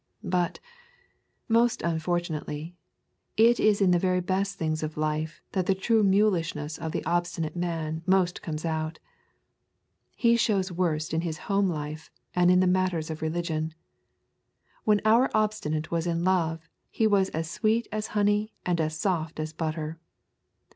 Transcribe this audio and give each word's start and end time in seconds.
But, 0.23 0.59
most 1.47 1.83
unfortunately, 1.83 2.75
it 3.37 3.59
is 3.59 3.81
in 3.81 3.91
the 3.91 3.99
very 3.99 4.19
best 4.19 4.57
things 4.57 4.81
of 4.81 4.97
life 4.97 5.43
that 5.51 5.67
the 5.67 5.75
true 5.75 6.01
mulishness 6.01 6.79
of 6.79 6.91
the 6.91 7.05
obstinate 7.05 7.55
man 7.55 8.01
most 8.07 8.41
comes 8.41 8.65
out. 8.65 8.97
He 10.15 10.35
shows 10.37 10.71
worst 10.71 11.13
in 11.13 11.21
his 11.21 11.37
home 11.45 11.69
life 11.69 12.09
and 12.35 12.49
in 12.49 12.61
the 12.61 12.65
matters 12.65 13.11
of 13.11 13.21
religion. 13.21 13.75
When 14.85 15.01
our 15.05 15.29
Obstinate 15.35 15.91
was 15.91 16.07
in 16.07 16.23
love 16.23 16.67
he 16.89 17.05
was 17.05 17.29
as 17.29 17.47
sweet 17.47 17.87
as 17.91 18.07
honey 18.17 18.55
and 18.65 18.81
as 18.81 18.97
soft 18.97 19.39
as 19.39 19.53
butter. 19.53 19.99